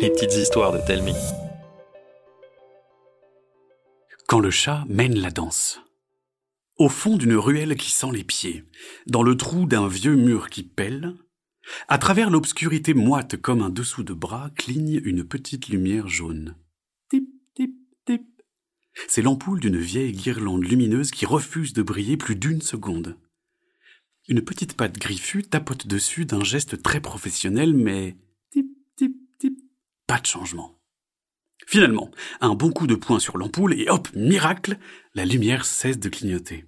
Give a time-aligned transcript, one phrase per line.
[0.00, 1.14] Les petites histoires de Telmi.
[4.28, 5.80] Quand le chat mène la danse.
[6.76, 8.64] Au fond d'une ruelle qui sent les pieds,
[9.06, 11.14] dans le trou d'un vieux mur qui pèle,
[11.88, 16.56] à travers l'obscurité moite comme un dessous de bras cligne une petite lumière jaune.
[17.08, 18.22] Tip, tip, tip.
[19.08, 23.16] C'est l'ampoule d'une vieille guirlande lumineuse qui refuse de briller plus d'une seconde.
[24.28, 28.16] Une petite patte griffue tapote dessus d'un geste très professionnel, mais
[28.50, 28.66] tip,
[28.96, 29.54] tip, tip,
[30.06, 30.78] pas de changement.
[31.66, 32.10] Finalement,
[32.40, 34.78] un bon coup de poing sur l'ampoule et hop, miracle,
[35.14, 36.64] la lumière cesse de clignoter.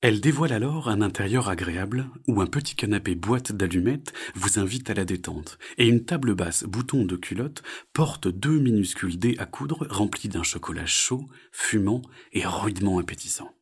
[0.00, 4.94] Elle dévoile alors un intérieur agréable où un petit canapé boîte d'allumettes vous invite à
[4.94, 9.88] la détente et une table basse bouton de culotte porte deux minuscules dés à coudre
[9.90, 13.52] remplis d'un chocolat chaud, fumant et rudement appétissant.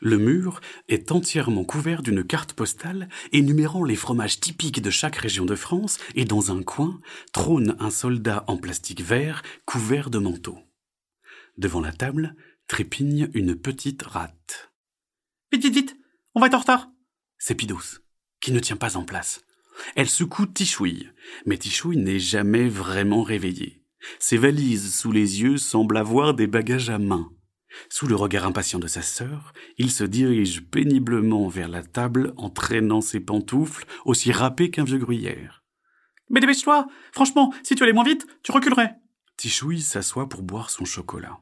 [0.00, 5.44] Le mur est entièrement couvert d'une carte postale énumérant les fromages typiques de chaque région
[5.44, 7.00] de France et dans un coin
[7.32, 10.58] trône un soldat en plastique vert couvert de manteau.
[11.56, 12.34] Devant la table
[12.68, 14.72] trépigne une petite rate.
[15.52, 15.96] Vite, vite, vite
[16.34, 16.88] On va être en retard
[17.38, 18.00] C'est Pidos,
[18.40, 19.40] qui ne tient pas en place.
[19.94, 21.10] Elle secoue Tichouille,
[21.44, 23.82] mais Tichouille n'est jamais vraiment réveillée.
[24.18, 27.30] Ses valises sous les yeux semblent avoir des bagages à main.
[27.88, 32.50] Sous le regard impatient de sa sœur, il se dirige péniblement vers la table en
[32.50, 35.64] traînant ses pantoufles aussi râpées qu'un vieux gruyère.
[36.30, 38.94] Mais dépêche-toi Franchement, si tu allais moins vite, tu reculerais
[39.36, 41.38] Tichouille s'assoit pour boire son chocolat.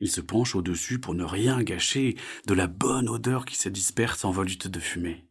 [0.00, 4.24] Il se penche au-dessus pour ne rien gâcher de la bonne odeur qui se disperse
[4.24, 5.26] en volutes de fumée.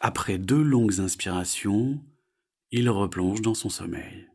[0.00, 2.04] Après deux longues inspirations,
[2.70, 4.29] il replonge dans son sommeil.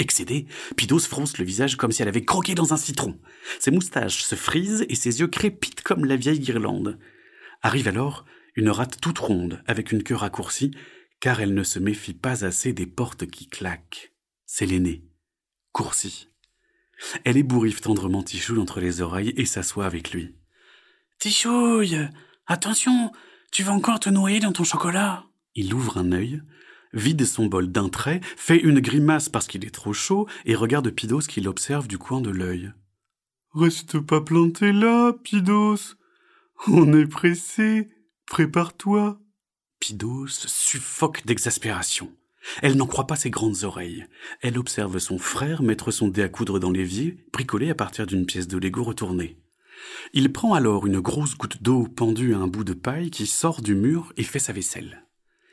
[0.00, 0.46] Excédée,
[0.78, 3.20] Pidos fronce le visage comme si elle avait croqué dans un citron.
[3.58, 6.98] Ses moustaches se frisent et ses yeux crépitent comme la vieille guirlande.
[7.60, 8.24] Arrive alors
[8.56, 10.70] une rate toute ronde, avec une queue raccourcie,
[11.20, 14.14] car elle ne se méfie pas assez des portes qui claquent.
[14.46, 15.04] C'est l'aînée,
[15.72, 16.28] coursie.
[17.24, 20.34] Elle ébouriffe tendrement Tichouille entre les oreilles et s'assoit avec lui.
[21.18, 22.08] Tichouille
[22.46, 23.12] Attention
[23.52, 26.40] Tu vas encore te noyer dans ton chocolat Il ouvre un œil,
[26.92, 30.90] vide son bol d'un trait, fait une grimace parce qu'il est trop chaud et regarde
[30.90, 32.72] Pidos qui l'observe du coin de l'œil.
[33.54, 35.96] Reste pas planté là, Pidos.
[36.68, 37.88] On est pressé.
[38.26, 39.18] Prépare-toi.
[39.80, 42.12] Pidos suffoque d'exaspération.
[42.62, 44.06] Elle n'en croit pas ses grandes oreilles.
[44.40, 48.26] Elle observe son frère mettre son dé à coudre dans l'évier, bricolé à partir d'une
[48.26, 49.36] pièce de Lego retournée.
[50.12, 53.62] Il prend alors une grosse goutte d'eau pendue à un bout de paille qui sort
[53.62, 55.06] du mur et fait sa vaisselle.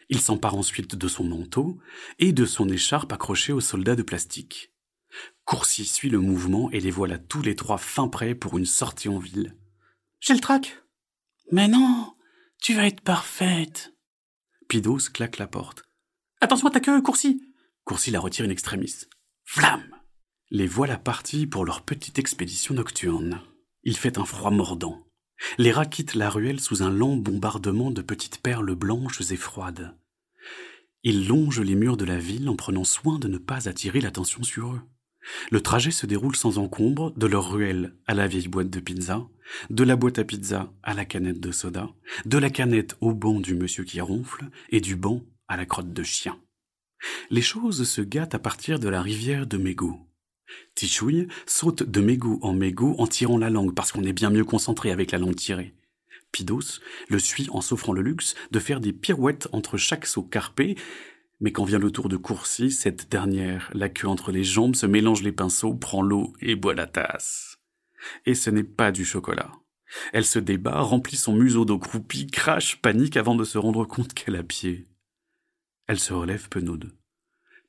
[0.09, 1.79] Il s'empare ensuite de son manteau
[2.19, 4.71] et de son écharpe accrochée au soldat de plastique.
[5.45, 9.09] Courcy suit le mouvement et les voilà tous les trois fin prêts pour une sortie
[9.09, 9.55] en ville.
[10.19, 10.81] J'ai le trac.
[11.51, 12.13] Mais non,
[12.61, 13.93] tu vas être parfaite.
[14.67, 15.83] Pidos claque la porte.
[16.41, 17.41] Attention à ta queue, Courcy.
[17.83, 18.93] Courcy la retire une extremis.
[19.45, 19.89] Flamme
[20.51, 23.41] Les voilà partis pour leur petite expédition nocturne.
[23.83, 25.06] Il fait un froid mordant.
[25.57, 29.95] Les rats quittent la ruelle sous un lent bombardement de petites perles blanches et froides.
[31.03, 34.43] Ils longent les murs de la ville en prenant soin de ne pas attirer l'attention
[34.43, 34.81] sur eux.
[35.51, 39.27] Le trajet se déroule sans encombre de leur ruelle à la vieille boîte de pizza,
[39.69, 41.89] de la boîte à pizza à la canette de soda,
[42.25, 45.93] de la canette au banc du monsieur qui ronfle et du banc à la crotte
[45.93, 46.37] de chien.
[47.29, 49.99] Les choses se gâtent à partir de la rivière de Mégot.
[50.75, 54.45] Tichouille saute de mégot en mégot en tirant la langue parce qu'on est bien mieux
[54.45, 55.73] concentré avec la langue tirée.
[56.31, 60.75] Pidos le suit en s'offrant le luxe de faire des pirouettes entre chaque saut carpé,
[61.39, 64.85] mais quand vient le tour de Courcy, cette dernière, la queue entre les jambes, se
[64.85, 67.59] mélange les pinceaux, prend l'eau et boit la tasse.
[68.25, 69.51] Et ce n'est pas du chocolat.
[70.13, 74.13] Elle se débat, remplit son museau d'eau croupie, crache, panique avant de se rendre compte
[74.13, 74.87] qu'elle a pied.
[75.87, 76.91] Elle se relève penaude.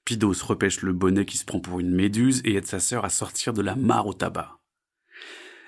[0.09, 3.11] Pidos repêche le bonnet qui se prend pour une méduse et aide sa sœur à
[3.11, 4.59] sortir de la mare au tabac.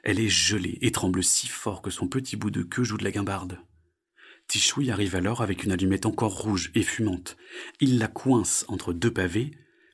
[0.03, 3.05] Elle est gelée et tremble si fort que son petit bout de queue joue de
[3.05, 3.59] la guimbarde.
[4.49, 7.37] Tichouille arrive alors avec une allumette encore rouge et fumante.
[7.81, 9.51] Il la coince entre deux pavés,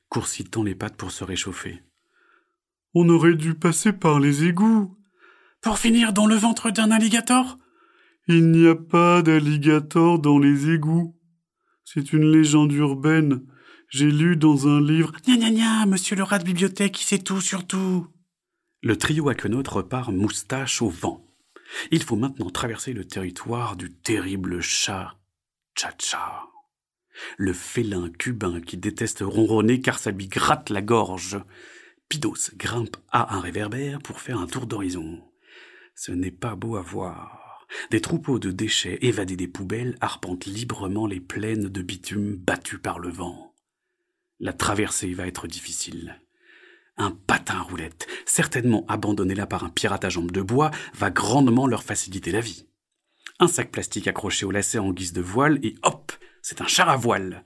[0.07, 1.83] courcitant les pattes pour se réchauffer.
[2.93, 4.97] On aurait dû passer par les égouts.
[5.59, 7.59] Pour finir dans le ventre d'un alligator?
[8.29, 11.19] Il n'y a pas d'alligator dans les égouts.
[11.83, 13.41] C'est une légende urbaine.
[13.89, 15.13] J'ai lu dans un livre.
[15.25, 18.07] Gna gna gna, monsieur le rat de bibliothèque qui sait tout sur tout.
[18.83, 21.25] Le trio Aquenaut repart moustache au vent.
[21.91, 25.15] Il faut maintenant traverser le territoire du terrible chat
[25.75, 26.43] Cha-Cha.
[27.37, 31.39] Le félin cubain qui déteste ronronner car ça lui gratte la gorge.
[32.09, 35.21] Pidos grimpe à un réverbère pour faire un tour d'horizon.
[35.95, 37.65] Ce n'est pas beau à voir.
[37.91, 42.99] Des troupeaux de déchets évadés des poubelles arpentent librement les plaines de bitume battues par
[42.99, 43.46] le vent.
[44.39, 46.21] La traversée va être difficile.
[46.97, 51.67] Un patin roulette, certainement abandonné là par un pirate à jambes de bois, va grandement
[51.67, 52.67] leur faciliter la vie.
[53.39, 56.11] Un sac plastique accroché au lacet en guise de voile et hop,
[56.41, 57.43] c'est un char à voile.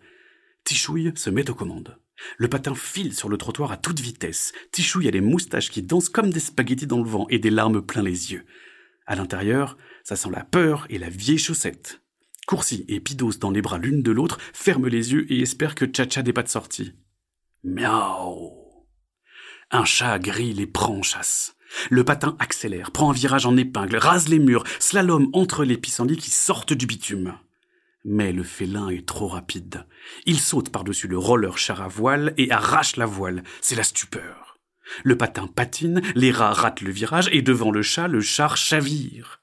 [0.63, 1.97] Tichouille se met aux commandes.
[2.37, 4.53] Le patin file sur le trottoir à toute vitesse.
[4.71, 7.81] Tichouille a les moustaches qui dansent comme des spaghettis dans le vent et des larmes
[7.81, 8.45] plein les yeux.
[9.05, 12.01] À l'intérieur, ça sent la peur et la vieille chaussette.
[12.47, 15.85] Coursi et Pidos dans les bras l'une de l'autre ferment les yeux et espèrent que
[15.85, 16.93] Tcha n'est pas de sortie.
[17.63, 18.53] Miaou.
[19.69, 21.55] Un chat gris les prend en chasse.
[21.89, 26.17] Le patin accélère, prend un virage en épingle, rase les murs, slalom entre les pissenlits
[26.17, 27.37] qui sortent du bitume.
[28.03, 29.85] Mais le félin est trop rapide.
[30.25, 33.43] Il saute par-dessus le roller char à voile et arrache la voile.
[33.61, 34.59] C'est la stupeur.
[35.03, 39.40] Le patin patine, les rats ratent le virage et devant le chat, le char chavire.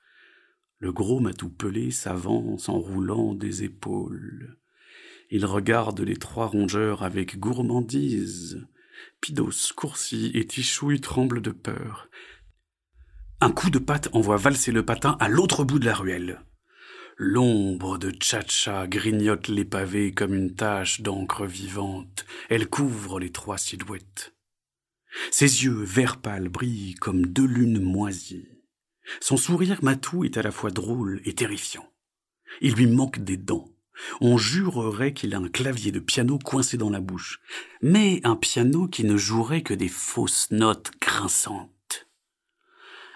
[0.80, 4.58] Le gros matou pelé s'avance en roulant des épaules.
[5.30, 8.66] Il regarde les trois rongeurs avec gourmandise.
[9.20, 12.08] Pidos coursit et Tichouille tremble de peur.
[13.40, 16.42] Un coup de patte envoie valser le patin à l'autre bout de la ruelle.
[17.16, 22.24] L'ombre de Tchatcha grignote les pavés comme une tache d'encre vivante.
[22.48, 24.34] Elle couvre les trois silhouettes.
[25.32, 28.57] Ses yeux vert pâle brillent comme deux lunes moisies.
[29.20, 31.86] Son sourire matou est à la fois drôle et terrifiant.
[32.60, 33.68] Il lui manque des dents.
[34.20, 37.40] On jurerait qu'il a un clavier de piano coincé dans la bouche,
[37.82, 42.06] mais un piano qui ne jouerait que des fausses notes grinçantes.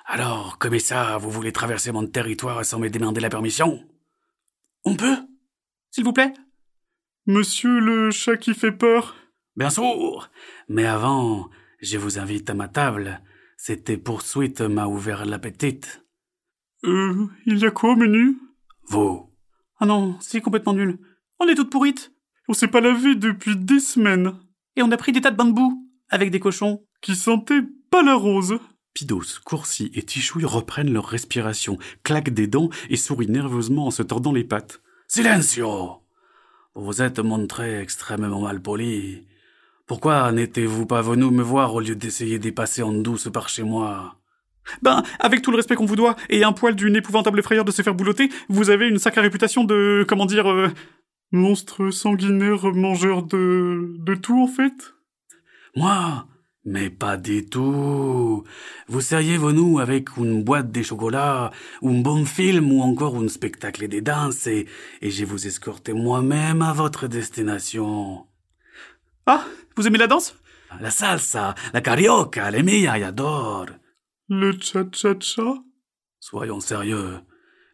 [0.06, 3.86] Alors, comme ça, vous voulez traverser mon territoire sans me demander la permission?
[4.84, 5.16] On peut?
[5.90, 6.32] S'il vous plaît?
[7.26, 9.14] Monsieur le chat qui fait peur?
[9.54, 10.30] Bien sûr
[10.68, 11.48] Mais avant,
[11.80, 13.20] je vous invite à ma table.
[13.64, 15.82] C'était poursuite m'a ouvert l'appétit.
[16.82, 18.36] Euh, il y a quoi au menu?
[18.88, 19.30] Vous.
[19.78, 20.98] Ah non, c'est complètement nul.
[21.38, 22.10] On est toutes pourrites.
[22.48, 24.32] On s'est pas lavé depuis des semaines.
[24.74, 26.84] Et on a pris des tas de bains de boue, avec des cochons.
[27.02, 28.58] Qui sentaient pas la rose.
[28.94, 34.02] Pidos, Courcy et Tichouille reprennent leur respiration, claquent des dents et sourient nerveusement en se
[34.02, 34.82] tordant les pattes.
[35.06, 36.02] Silencio
[36.74, 39.24] Vous vous êtes montré extrêmement mal poli.
[39.92, 43.62] Pourquoi n'étiez-vous pas venu me voir au lieu d'essayer d'y passer en douce par chez
[43.62, 44.16] moi?
[44.80, 47.72] Ben, avec tout le respect qu'on vous doit, et un poil d'une épouvantable frayeur de
[47.72, 50.70] se faire boulotter, vous avez une sacrée réputation de, comment dire, euh...
[51.30, 53.94] Monstre sanguinaire mangeur de...
[53.98, 54.94] de tout, en fait.
[55.76, 56.26] Moi?
[56.64, 58.44] Mais pas du tout.
[58.88, 61.50] Vous seriez venu avec une boîte de chocolat,
[61.82, 64.66] un bon film ou encore un spectacle de danse, et,
[65.02, 68.24] et je vous escortais moi-même à votre destination.
[69.26, 69.44] Ah,
[69.76, 70.34] vous aimez la danse?
[70.80, 73.66] La salsa, la carioca, les mia, j'adore.
[74.28, 75.54] Le cha-cha-cha?
[76.18, 77.20] Soyons sérieux.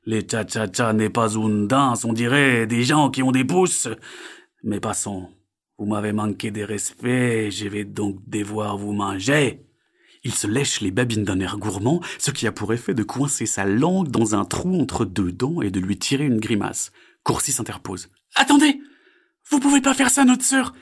[0.05, 3.89] Les cha-cha-cha n'est pas une danse, on dirait des gens qui ont des pouces.
[4.63, 5.29] Mais passons.
[5.79, 9.65] Vous m'avez manqué de respect, je vais donc devoir vous manger.
[10.25, 13.47] Il se lèche les babines d'un air gourmand, ce qui a pour effet de coincer
[13.47, 16.91] sa langue dans un trou entre deux dents et de lui tirer une grimace.
[17.23, 18.11] Courcy s'interpose.
[18.35, 18.81] Attendez
[19.51, 20.75] Vous pouvez pas faire ça, notre sœur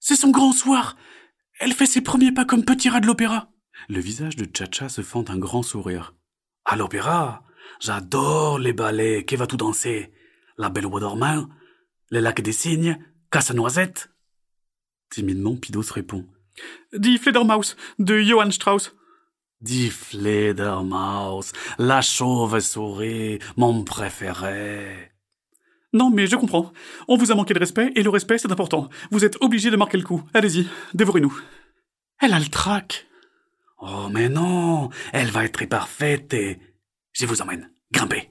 [0.00, 0.96] c'est son grand soir.
[1.60, 3.50] Elle fait ses premiers pas comme petit rat de l'opéra.
[3.88, 6.14] Le visage de Chacha se fend un grand sourire.
[6.64, 7.42] À l'opéra,
[7.80, 9.24] j'adore les ballets.
[9.24, 10.12] Qui va tout danser
[10.56, 11.48] La Belle au dormant,
[12.10, 12.98] Le Lac des Cygnes,
[13.30, 14.10] Casse-Noisette
[15.10, 16.26] Timidement, Pidos répond.
[16.92, 18.94] Die Fledermaus, de Johann Strauss.
[19.60, 25.12] Die Fledermaus, la chauve-souris, mon préféré.
[25.92, 26.72] Non, mais je comprends.
[27.08, 28.90] On vous a manqué de respect, et le respect, c'est important.
[29.10, 30.22] Vous êtes obligé de marquer le coup.
[30.34, 31.34] Allez-y, dévorez-nous.
[32.20, 33.06] Elle a le trac.
[33.80, 36.58] Oh, mais non, elle va être parfaite et...
[37.12, 37.70] Je vous emmène.
[37.92, 38.30] Grimpez.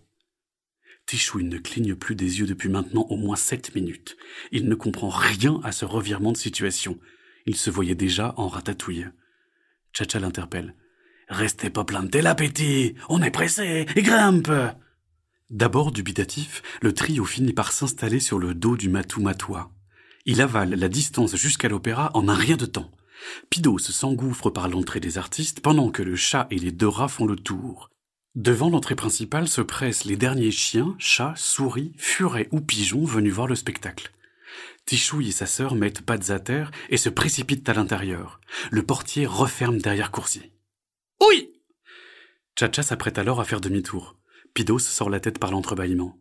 [1.08, 4.18] Tichouille ne cligne plus des yeux depuis maintenant au moins sept minutes.
[4.52, 7.00] Il ne comprend rien à ce revirement de situation.
[7.46, 9.08] Il se voyait déjà en ratatouille.
[9.94, 10.76] Tchacha l'interpelle.
[11.30, 12.96] Restez pas planté l'appétit.
[13.08, 13.86] On est pressé.
[13.96, 14.52] Et grimpe.
[15.50, 19.72] D'abord dubitatif, le trio finit par s'installer sur le dos du matou matois.
[20.26, 22.92] Il avale la distance jusqu'à l'opéra en un rien de temps.
[23.50, 27.26] Pidos s'engouffre par l'entrée des artistes pendant que le chat et les deux rats font
[27.26, 27.90] le tour.
[28.36, 33.48] Devant l'entrée principale se pressent les derniers chiens, chats, souris, furets ou pigeons venus voir
[33.48, 34.12] le spectacle.
[34.86, 38.42] Tichouille et sa sœur mettent pattes à terre et se précipitent à l'intérieur.
[38.70, 40.52] Le portier referme derrière Courcy.
[41.22, 41.54] Oui
[42.60, 44.18] Chacha s'apprête alors à faire demi-tour.
[44.58, 46.16] Pidos sort la tête par l'entrebâillement.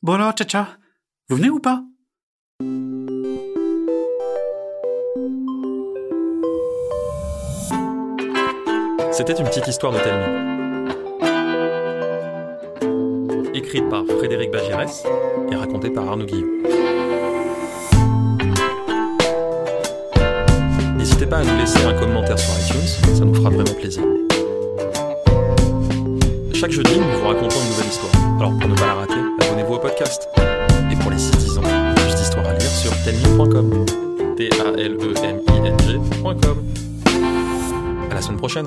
[0.00, 0.78] Bon alors, Chacha,
[1.28, 1.82] vous venez ou pas?
[9.10, 10.24] C'était une petite histoire de Telmi.
[13.58, 15.04] Écrite par Frédéric Bagirès
[15.50, 16.46] et racontée par Arnaud Guillot.
[21.28, 24.02] pas à nous laisser un commentaire sur iTunes, ça nous fera vraiment plaisir.
[26.60, 28.12] Chaque jeudi, nous vous racontons une nouvelle histoire.
[28.38, 30.28] Alors pour ne pas la rater, abonnez-vous au podcast.
[30.92, 31.62] Et pour les 6-10 ans,
[31.96, 33.86] plus d'histoires à lire sur telming.com.
[34.36, 35.38] T-A-L-E-M-I-N-G.com.
[38.10, 38.66] À la semaine prochaine.